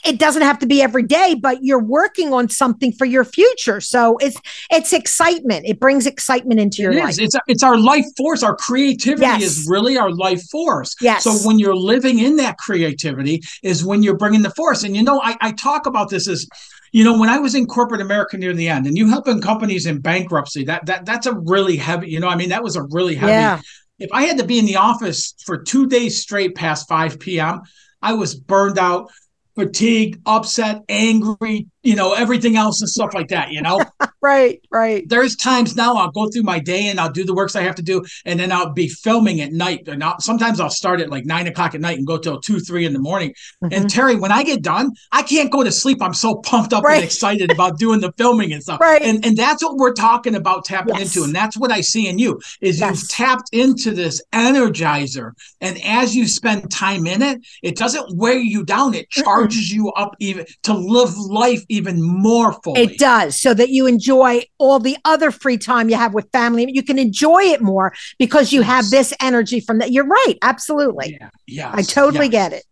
[0.02, 3.82] it doesn't have to be every day, but you're working on something for your future.
[3.82, 4.40] So it's
[4.70, 5.66] it's excitement.
[5.66, 7.10] It brings excitement into your It life.
[7.10, 7.18] is.
[7.18, 8.42] It's it's our life force.
[8.42, 9.42] Our creativity Yes.
[9.42, 10.94] is really our life force.
[11.02, 11.24] Yes.
[11.24, 14.84] So when you're living in that creativity is when you're bringing the force.
[14.84, 16.46] And you know, I, I talk about this as,
[16.92, 19.86] you know, when I was in corporate America near the end, and you helping companies
[19.86, 22.08] in bankruptcy, that that that's a really heavy.
[22.08, 23.32] You know, I mean, that was a really heavy.
[23.32, 23.60] Yeah.
[23.98, 27.62] If I had to be in the office for two days straight past five p.m.,
[28.00, 29.10] I was burned out.
[29.56, 33.80] Fatigued, upset, angry, you know, everything else and stuff like that, you know?
[34.22, 34.60] Right.
[34.70, 35.08] Right.
[35.08, 37.74] there's times now I'll go through my day and I'll do the works I have
[37.76, 39.88] to do, and then I'll be filming at night.
[39.88, 42.60] And I'll, sometimes I'll start at like nine o'clock at night and go till two,
[42.60, 43.32] three in the morning.
[43.64, 43.74] Mhm.
[43.74, 46.02] And Terry, when I get done, I can't go to sleep.
[46.02, 46.96] I'm so pumped up Right.
[46.96, 48.78] and excited about doing the filming and stuff.
[48.78, 49.00] Right.
[49.00, 51.16] And and that's what we're talking about tapping Yes.
[51.16, 53.00] into, and that's what I see in you is Yes.
[53.00, 58.38] you've tapped into this energizer, and as you spend time in it, it doesn't wear
[58.38, 58.92] you down.
[58.92, 62.82] It charges you up even to live life even more fully.
[62.82, 66.66] It does, so that you enjoy all the other free time you have with family.
[66.68, 69.92] You can enjoy it more because you have this energy from that.
[69.92, 70.34] You're right.
[70.42, 71.16] Absolutely.
[71.18, 71.30] Yeah.
[71.46, 71.74] Yes.
[71.74, 72.32] I totally yes.
[72.32, 72.64] get it.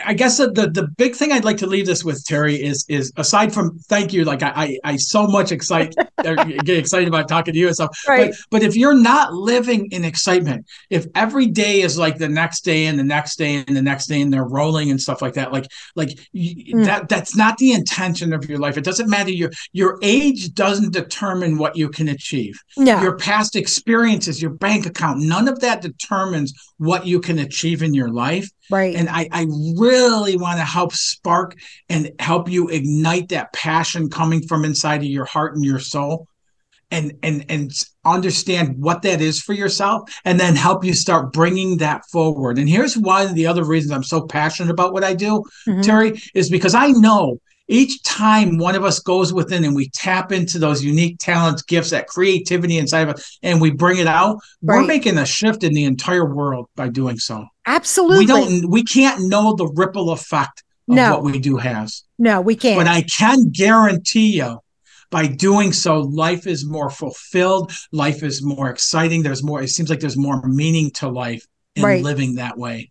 [0.04, 2.84] I guess the, the the big thing I'd like to leave this with Terry is
[2.88, 5.94] is aside from thank you, like I I, I so much excite
[6.26, 7.96] er, get excited about talking to you and stuff.
[8.06, 8.30] Right.
[8.50, 12.64] But but if you're not living in excitement, if every day is like the next
[12.64, 15.34] day and the next day and the next day and they're rolling and stuff like
[15.34, 16.84] that, like like you, Mm.
[16.84, 18.76] that that's not the intention of your life.
[18.76, 22.58] It doesn't matter your your age doesn't determine what you can achieve.
[22.76, 23.00] No.
[23.00, 27.94] Your past experiences, your bank account, none of that determines what you can achieve in
[27.94, 28.50] your life.
[28.70, 28.94] right.
[28.96, 29.45] And I, I
[29.78, 31.56] really want to help spark
[31.88, 36.28] and help you ignite that passion coming from inside of your heart and your soul.
[36.90, 37.72] and and and
[38.04, 42.68] understand what that is for yourself and then help you start bringing that forward and
[42.68, 45.80] here's one of the other reasons i'm so passionate about what i do mm-hmm.
[45.80, 50.32] terry is because i know each time one of us goes within and we tap
[50.32, 54.38] into those unique talents gifts that creativity inside of us and we bring it out
[54.62, 54.80] right.
[54.80, 58.84] we're making a shift in the entire world by doing so absolutely we don't we
[58.84, 61.14] can't know the ripple effect of no.
[61.14, 64.58] what we do has no we can't but i can guarantee you
[65.10, 69.22] by doing so, life is more fulfilled, life is more exciting.
[69.22, 71.46] There's more, it seems like there's more meaning to life
[71.76, 72.02] in right.
[72.02, 72.90] living that way.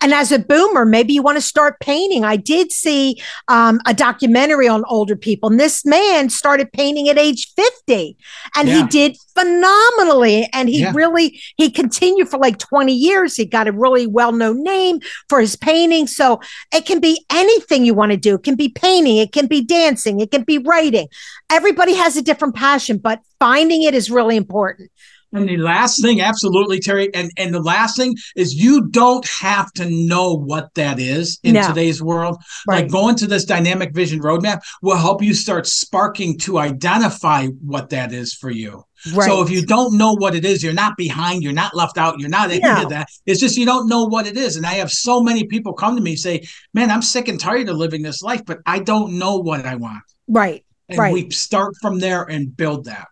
[0.00, 2.24] And as a boomer, maybe you want to start painting.
[2.24, 7.18] I did see um, a documentary on older people, and this man started painting at
[7.18, 8.16] age 50
[8.56, 8.82] and yeah.
[8.82, 10.48] he did phenomenally.
[10.52, 10.92] And he yeah.
[10.94, 13.36] really, he continued for like 20 years.
[13.36, 16.06] He got a really well known name for his painting.
[16.06, 16.40] So
[16.72, 18.34] it can be anything you want to do.
[18.34, 21.08] It can be painting, it can be dancing, it can be writing.
[21.50, 24.90] Everybody has a different passion, but finding it is really important.
[25.32, 27.12] And the last thing, absolutely, Terry.
[27.14, 31.54] And and the last thing is you don't have to know what that is in
[31.54, 31.68] no.
[31.68, 32.36] today's world.
[32.66, 32.82] Right.
[32.82, 37.90] Like going to this dynamic vision roadmap will help you start sparking to identify what
[37.90, 38.84] that is for you.
[39.12, 39.26] Right.
[39.28, 42.18] So if you don't know what it is, you're not behind, you're not left out,
[42.18, 42.82] you're not any no.
[42.82, 43.08] of that.
[43.26, 44.56] It's just you don't know what it is.
[44.56, 47.68] And I have so many people come to me say, Man, I'm sick and tired
[47.68, 50.02] of living this life, but I don't know what I want.
[50.26, 50.64] Right.
[50.88, 51.12] And right.
[51.12, 53.08] we start from there and build that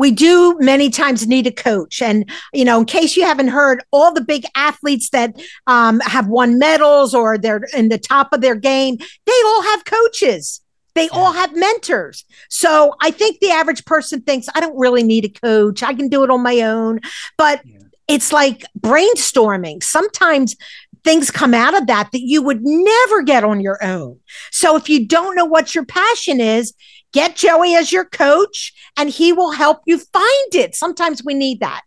[0.00, 2.00] we do many times need a coach.
[2.00, 6.26] And, you know, in case you haven't heard, all the big athletes that um, have
[6.26, 10.62] won medals or they're in the top of their game, they all have coaches.
[10.94, 11.10] They yeah.
[11.12, 12.24] all have mentors.
[12.48, 15.82] So I think the average person thinks, I don't really need a coach.
[15.82, 17.00] I can do it on my own.
[17.36, 17.80] But yeah.
[18.08, 19.82] it's like brainstorming.
[19.82, 20.56] Sometimes
[21.04, 24.18] things come out of that that you would never get on your own.
[24.50, 26.72] So if you don't know what your passion is,
[27.12, 30.74] Get Joey as your coach and he will help you find it.
[30.74, 31.82] Sometimes we need that.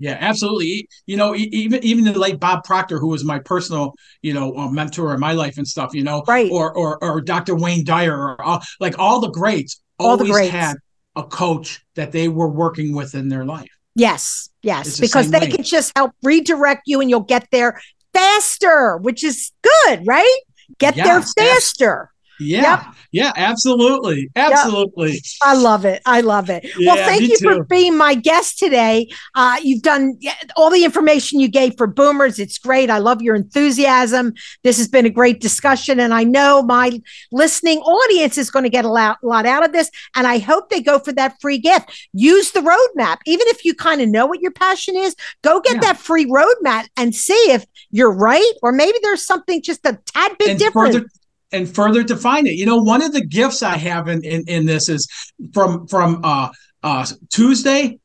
[0.00, 0.88] Yeah, absolutely.
[1.04, 4.70] You know, even even the late Bob Proctor, who was my personal, you know, uh,
[4.70, 5.92] mentor in my life and stuff.
[5.92, 6.50] You know, right?
[6.50, 7.54] Or or or Dr.
[7.54, 10.50] Wayne Dyer, or all, like all the greats, all always the greats.
[10.50, 10.76] had
[11.16, 13.68] a coach that they were working with in their life.
[13.94, 15.50] Yes, yes, the because they way.
[15.50, 17.78] can just help redirect you, and you'll get there
[18.14, 20.38] faster, which is good, right?
[20.78, 22.10] Get yes, there faster.
[22.40, 22.62] Yeah.
[22.62, 22.94] Yep.
[23.12, 24.30] Yeah, absolutely.
[24.36, 25.12] Absolutely.
[25.12, 25.22] Yep.
[25.42, 26.00] I love it.
[26.06, 26.64] I love it.
[26.78, 27.56] Yeah, well, thank you too.
[27.56, 29.08] for being my guest today.
[29.34, 30.18] Uh, you've done
[30.56, 32.38] all the information you gave for boomers.
[32.38, 32.88] It's great.
[32.88, 34.34] I love your enthusiasm.
[34.62, 35.98] This has been a great discussion.
[35.98, 37.00] And I know my
[37.32, 39.90] listening audience is going to get a lot, lot out of this.
[40.14, 42.08] And I hope they go for that free gift.
[42.12, 43.18] Use the roadmap.
[43.26, 45.80] Even if you kind of know what your passion is, go get yeah.
[45.80, 48.52] that free roadmap and see if you're right.
[48.62, 50.94] Or maybe there's something just a tad bit and different.
[50.94, 51.06] Further-
[51.52, 52.54] and further define it.
[52.54, 55.08] You know, one of the gifts I have in in, in this is
[55.52, 56.50] from from uh,
[56.82, 57.98] uh, Tuesday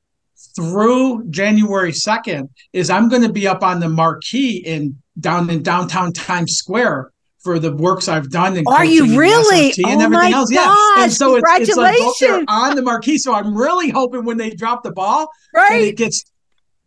[0.55, 5.63] through January second is I'm going to be up on the marquee in down in
[5.63, 7.11] downtown Times Square
[7.45, 8.61] for the works I've done.
[8.67, 9.67] Are you really?
[9.77, 10.51] And, oh and everything else.
[10.51, 11.03] Gosh, yeah.
[11.03, 11.77] And so congratulations.
[11.77, 13.17] It's, it's like on the marquee.
[13.17, 15.79] So I'm really hoping when they drop the ball, right.
[15.79, 16.23] that it gets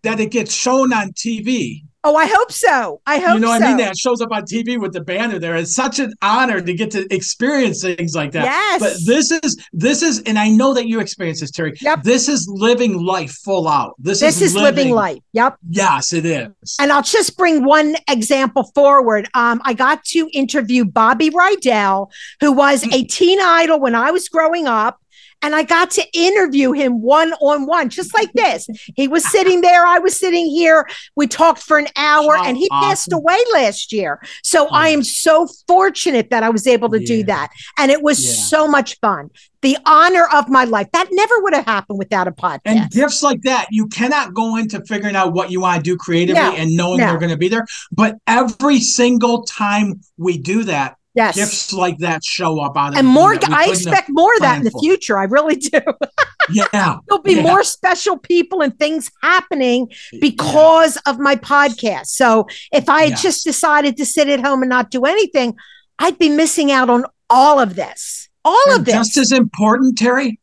[0.03, 1.83] that it gets shown on TV.
[2.09, 3.03] Oh, I hope so.
[3.05, 3.53] I hope you know so.
[3.53, 3.77] what I mean.
[3.77, 5.57] That shows up on TV with the banner there.
[5.57, 8.45] It's such an honor to get to experience things like that.
[8.45, 8.81] Yes.
[8.81, 11.75] But this is this is, and I know that you experience this, Terry.
[11.83, 12.05] Yep.
[12.05, 13.95] This is living life full out.
[13.99, 15.19] This, this is, is living, living life.
[15.35, 15.59] Yep.
[15.69, 16.77] Yes, it is.
[16.81, 19.29] And I'll just bring one example forward.
[19.35, 24.31] Um, I got to interview Bobby Rydell, who was a teen idol when I was
[24.31, 24.99] growing up
[25.43, 28.69] and I got to interview him one on one, just like this.
[28.97, 30.89] He was sitting there, I was sitting here.
[31.17, 32.89] We talked for an hour, and he awesome.
[32.89, 34.21] passed away last year.
[34.43, 34.71] So yeah.
[34.73, 37.07] I am so fortunate that I was able to yeah.
[37.07, 38.45] do that, and it was yeah.
[38.45, 39.31] so much fun.
[39.61, 40.89] The honor of my life.
[40.93, 42.61] That never would have happened without a podcast.
[42.67, 45.97] And gifts like that, you cannot go into figuring out what you want to do
[45.97, 47.07] creatively no, and knowing no.
[47.07, 47.67] they're going to be there.
[47.91, 51.35] But every single time we do that, Yes.
[51.35, 54.71] Gifts like that show up on And more, I expect more of that in the
[54.71, 54.81] for.
[54.81, 55.19] future.
[55.19, 55.81] I really do.
[56.53, 56.69] yeah.
[56.73, 57.43] There'll be yeah.
[57.43, 59.91] more special people and things happening
[60.21, 61.11] because yeah.
[61.13, 62.07] of my podcast.
[62.07, 63.23] So if I had yes.
[63.23, 65.57] just decided to sit at home and not do anything,
[65.99, 68.29] I'd be missing out on all of this.
[68.45, 68.95] All and of this.
[68.95, 70.39] Just as important, Terry,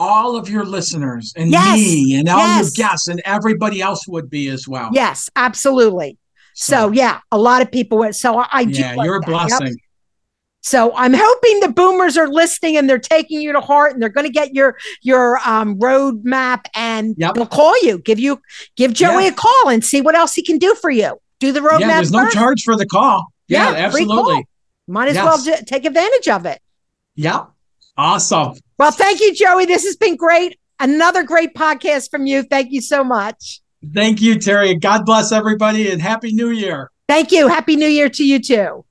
[0.00, 1.78] all of your listeners and yes.
[1.78, 2.76] me and all yes.
[2.76, 4.90] your guests and everybody else would be as well.
[4.92, 6.18] Yes, absolutely.
[6.54, 8.16] So, so yeah, a lot of people would.
[8.16, 8.80] So I, I do.
[8.80, 9.68] Yeah, you're a blessing.
[9.68, 9.76] Yep.
[10.66, 14.08] So I'm hoping the boomers are listening and they're taking you to heart and they're
[14.08, 17.34] going to get your your um, roadmap and yep.
[17.34, 18.42] they'll call you, give you
[18.74, 19.30] give Joey yeah.
[19.30, 21.20] a call and see what else he can do for you.
[21.38, 21.80] Do the roadmap.
[21.80, 22.34] Yeah, there's first.
[22.34, 23.32] no charge for the call.
[23.46, 24.44] Yeah, yeah absolutely.
[24.88, 25.24] Might as yes.
[25.24, 26.60] well d- take advantage of it.
[27.14, 27.44] Yeah.
[27.96, 28.54] Awesome.
[28.76, 29.66] Well, thank you, Joey.
[29.66, 30.58] This has been great.
[30.80, 32.42] Another great podcast from you.
[32.42, 33.60] Thank you so much.
[33.94, 34.74] Thank you, Terry.
[34.74, 36.90] God bless everybody and Happy New Year.
[37.08, 37.46] Thank you.
[37.46, 38.84] Happy New Year to you too.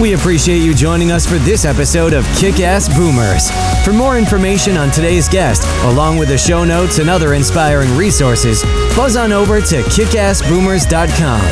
[0.00, 3.50] We appreciate you joining us for this episode of Kick Ass Boomers.
[3.84, 8.62] For more information on today's guest, along with the show notes and other inspiring resources,
[8.96, 11.42] buzz on over to kickassboomers.com.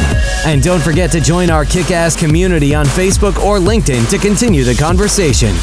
[0.47, 4.65] And don't forget to join our kick ass community on Facebook or LinkedIn to continue
[4.65, 5.55] the conversation.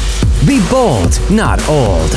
[0.46, 2.12] Be bold, not old.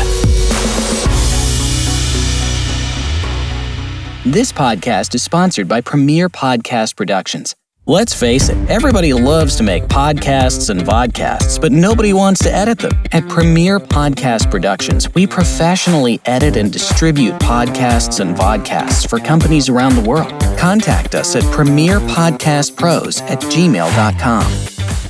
[4.24, 7.56] This podcast is sponsored by Premier Podcast Productions.
[7.90, 12.78] Let's face it, everybody loves to make podcasts and vodcasts, but nobody wants to edit
[12.78, 12.92] them.
[13.12, 19.96] At Premier Podcast Productions, we professionally edit and distribute podcasts and vodcasts for companies around
[19.96, 20.30] the world.
[20.56, 25.09] Contact us at premierpodcastpros at gmail.com.